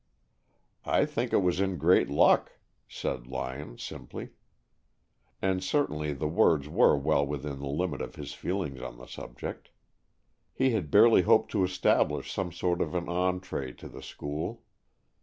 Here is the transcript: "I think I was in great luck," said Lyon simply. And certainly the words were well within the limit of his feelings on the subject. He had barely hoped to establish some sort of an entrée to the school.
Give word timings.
"I 0.87 1.05
think 1.05 1.31
I 1.31 1.37
was 1.37 1.59
in 1.61 1.77
great 1.77 2.09
luck," 2.09 2.53
said 2.87 3.27
Lyon 3.27 3.77
simply. 3.77 4.29
And 5.43 5.63
certainly 5.63 6.11
the 6.11 6.27
words 6.27 6.67
were 6.67 6.97
well 6.97 7.23
within 7.23 7.59
the 7.59 7.67
limit 7.67 8.01
of 8.01 8.15
his 8.15 8.33
feelings 8.33 8.81
on 8.81 8.97
the 8.97 9.05
subject. 9.05 9.69
He 10.55 10.71
had 10.71 10.89
barely 10.89 11.21
hoped 11.21 11.51
to 11.51 11.63
establish 11.63 12.33
some 12.33 12.51
sort 12.51 12.81
of 12.81 12.95
an 12.95 13.05
entrée 13.05 13.77
to 13.77 13.87
the 13.87 14.01
school. 14.01 14.63